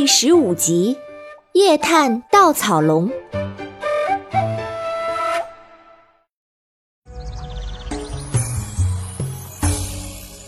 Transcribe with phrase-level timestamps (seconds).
[0.00, 0.96] 第十五集：
[1.52, 3.10] 夜探稻草龙。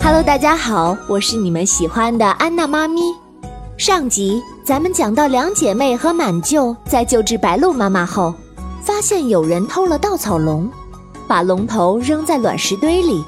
[0.01, 3.03] Hello，大家好，我是你们喜欢的安娜妈咪。
[3.77, 8.33] 上集咱们讲到两姐妹和满舅在救治白鹿妈妈后，
[8.83, 10.67] 发现有人偷了稻草龙，
[11.29, 13.23] 把龙头扔在卵石堆里。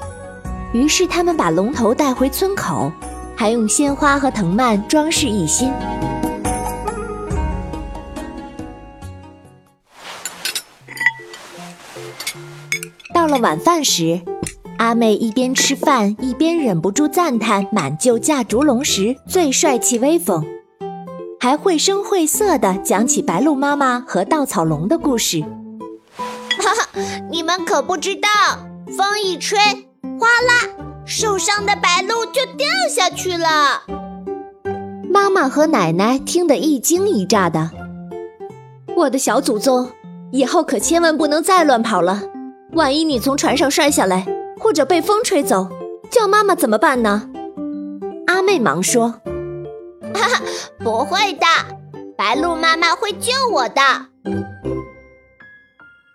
[0.73, 2.91] 于是他们把龙头带回村口。
[3.37, 5.69] 还用鲜花和藤蔓装饰一新。
[13.13, 14.21] 到了晚饭时，
[14.77, 20.45] 阿妹一边吃饭一边忍不住赞叹满舅驾竹龙时最帅气威风，
[21.39, 25.41] 还绘声绘色地讲起白鹭妈妈和稻草龙的故事。
[26.57, 27.01] 哈哈，
[27.31, 28.29] 你们可不知道，
[28.97, 29.57] 风一吹，
[30.19, 30.85] 哗啦。
[31.05, 33.83] 受伤的白鹭就掉下去了。
[35.07, 37.69] 妈妈和奶奶听得一惊一乍的。
[38.95, 39.91] 我的小祖宗，
[40.35, 42.21] 以后可千万不能再乱跑了。
[42.73, 44.25] 万一你从船上摔下来，
[44.59, 45.69] 或者被风吹走，
[46.11, 47.29] 叫妈妈怎么办呢？
[48.27, 49.21] 阿妹忙说
[50.13, 50.41] ：“哈哈，
[50.83, 51.45] 不会的，
[52.17, 53.81] 白鹭妈妈会救我的。”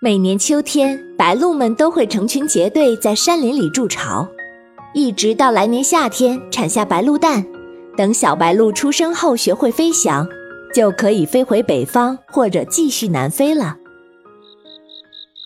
[0.03, 4.29] 每年秋天，白鹭们都会成群结队在山林里筑巢。
[4.93, 7.47] 一直到来年夏天产下白鹭蛋，
[7.97, 10.29] 等小白鹭出生后学会飞翔，
[10.75, 13.77] 就可以飞回北方或者继续南飞了。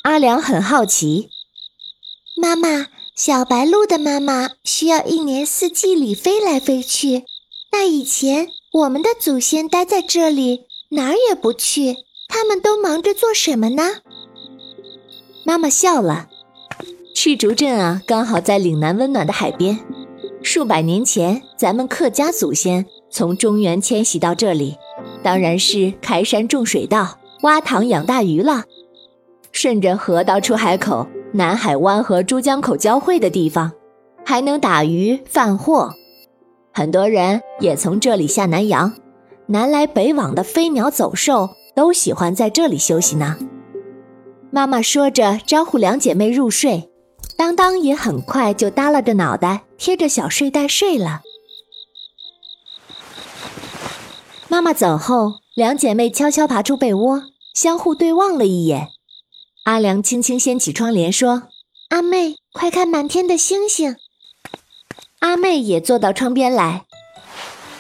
[0.05, 1.31] 阿良很好奇，
[2.37, 7.25] 妈妈，小白鹿的妈妈需要一年四季里飞来飞去，
[7.73, 11.97] 那以前我们的祖先待在这里哪儿也不去，
[12.29, 13.83] 他们都忙着做什么呢？
[15.43, 16.29] 妈妈笑了。
[17.15, 19.81] 赤竹镇啊，刚好在岭南温暖的海边。
[20.43, 24.77] 数百年前，咱们客家祖先从中原迁徙到这里，
[25.23, 28.65] 当然是开山种水稻、挖塘养大鱼了。
[29.65, 33.73] 顺着河道出海口，南海湾和珠江口交汇的地方，
[34.23, 35.95] 还能打鱼贩货。
[36.75, 38.93] 很多人也从这里下南洋，
[39.47, 43.39] 南来北往的飞鸟走兽都喜欢在这里休息呢。
[44.51, 46.91] 妈妈说着，招呼两姐妹入睡。
[47.39, 51.23] 当当也很快就耷拉着脑袋，贴着小睡袋睡了。
[54.49, 57.23] 妈妈走后，两姐妹悄悄爬出被窝，
[57.55, 58.89] 相互对望了一眼。
[59.65, 61.45] 阿良轻轻掀起窗帘说
[61.89, 63.97] ：“阿妹，快看满天的星星。”
[65.21, 66.85] 阿妹也坐到窗边来。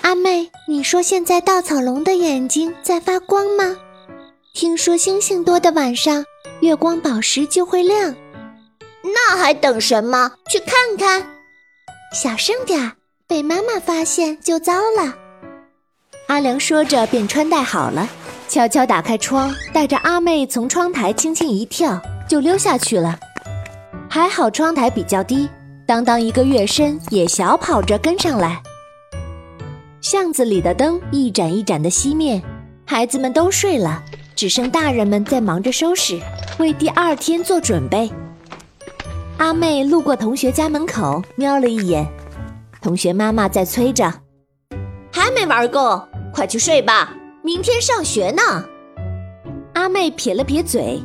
[0.00, 3.77] 阿妹，你说现在稻草龙的眼睛在发光吗？
[4.55, 6.25] 听说星星多的晚上，
[6.61, 8.16] 月光宝石就会亮。
[9.03, 10.33] 那还等什么？
[10.49, 11.34] 去看看！
[12.15, 12.93] 小声点儿，
[13.27, 15.15] 被妈妈发现就糟了。
[16.28, 18.09] 阿良说着，便穿戴好了，
[18.49, 23.19] 悄悄打开窗，带着阿妹从窗台轻轻一跳，就溜下去了。
[24.09, 25.49] 还好窗台比较低，
[25.87, 28.62] 当当一个跃身，也小跑着跟上来。
[30.00, 32.41] 巷子里的灯一盏一盏的熄灭，
[32.84, 34.03] 孩子们都睡了，
[34.37, 36.21] 只剩大人们在忙着收拾，
[36.59, 38.09] 为第二天做准备。
[39.38, 42.06] 阿妹路过同学家门口，瞄了一眼，
[42.81, 44.12] 同学妈妈在催着
[45.10, 46.00] ：“还没玩够，
[46.33, 47.12] 快去睡吧，
[47.44, 48.65] 明天上学呢。”
[49.75, 51.03] 阿妹撇了撇嘴：“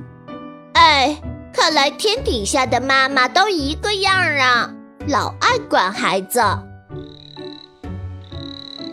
[0.74, 1.22] 哎，
[1.54, 4.74] 看来天底下的妈妈都一个样啊，
[5.06, 6.42] 老爱管孩子。”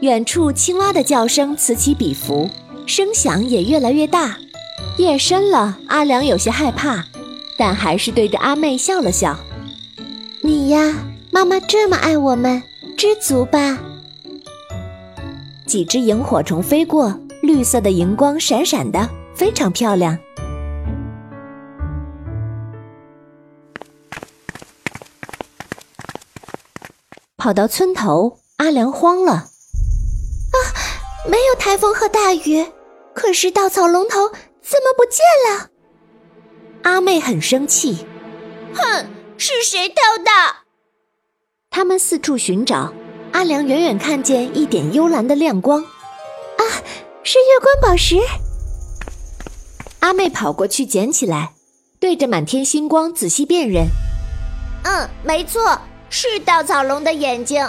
[0.02, 2.50] 远处青蛙的叫声此起彼伏，
[2.84, 4.36] 声响也越来越大。
[4.98, 7.04] 夜深了，阿良有些害怕。
[7.58, 9.34] 但还是对着阿妹笑了笑。
[10.42, 10.94] 你呀，
[11.30, 12.62] 妈妈这么爱我们，
[12.98, 13.78] 知足吧。
[15.64, 20.18] 几只萤火虫飞过，绿色的荧光闪闪的，非常漂亮。
[27.36, 29.32] 跑到村头，阿良慌了。
[29.32, 30.56] 啊，
[31.30, 32.66] 没有台风和大雨，
[33.14, 35.70] 可是稻草龙头怎么不见了？
[36.82, 38.04] 阿妹很生气，
[38.74, 39.06] 哼，
[39.38, 39.94] 是谁偷
[40.24, 40.30] 的？
[41.70, 42.92] 他们四处寻找，
[43.32, 45.84] 阿良远远看见一点幽蓝的亮光，
[47.28, 48.14] 是月光宝石！
[49.98, 51.54] 阿妹跑过去捡起来，
[51.98, 53.88] 对着满天星光仔细辨认，
[54.84, 55.76] 嗯，没错，
[56.08, 57.68] 是稻草龙的眼睛。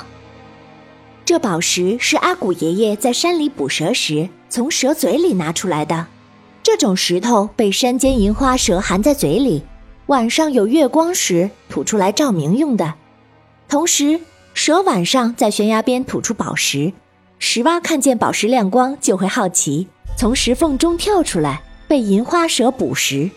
[1.26, 6.06] 这宝石是阿古爷爷在山里捕蛇时从蛇嘴里拿出来的。
[6.62, 9.64] 这种石头被山间银花蛇含在嘴里，
[10.06, 12.94] 晚上有月光时吐出来照明用的。
[13.68, 14.20] 同时，
[14.54, 16.94] 蛇晚上在悬崖边吐出宝石，
[17.40, 19.88] 石蛙看见宝石亮光就会好奇，
[20.18, 23.30] 从石缝中跳出来，被银花蛇捕食。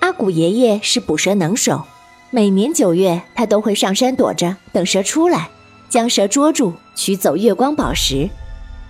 [0.00, 1.82] 阿古爷爷是捕蛇能手，
[2.30, 5.48] 每年九月他都会上山躲着，等蛇出来，
[5.88, 8.28] 将蛇捉住，取走月光宝石。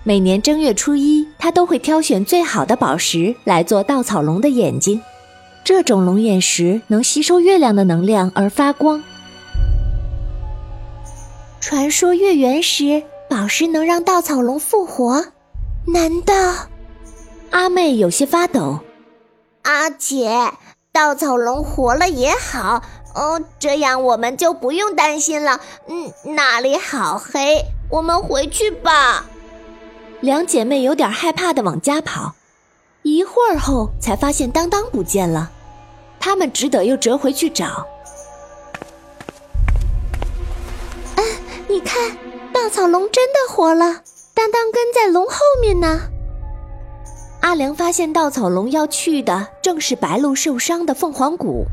[0.03, 5.01] 每年正月初一，他都会挑选最好的宝石来做稻草龙的眼睛。
[5.63, 9.01] 这种龙眼石能吸收月亮的能量而发光。
[11.59, 15.25] 传说月圆时，宝石能让稻草龙复活，
[15.87, 16.33] 难道？
[17.51, 18.79] 阿妹有些发抖。
[19.63, 20.51] 阿姐。
[20.91, 22.81] 稻草龙活了也好，
[23.13, 25.59] 哦，这样我们就不用担心了。
[25.89, 29.25] 嗯，那里好黑，我们回去吧。
[30.21, 32.35] 两姐妹有点害怕的往家跑，
[33.01, 35.51] 一会儿后才发现当当不见了，
[36.17, 37.85] 她们只得又折回去找。
[41.17, 41.23] 嗯，
[41.67, 42.15] 你看，
[42.55, 44.01] 稻草龙真的活了，
[44.33, 45.99] 当当跟在龙后面呢。
[47.41, 51.65] 阿良发现稻草龙要去的正是白鹿受伤的凤凰谷，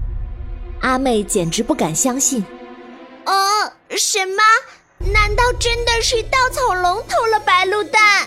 [0.80, 2.44] 阿妹简直不敢相信。
[3.26, 3.32] 哦，
[3.90, 4.42] 什么？
[5.12, 8.26] 难道真的是稻草龙偷了白鹿蛋？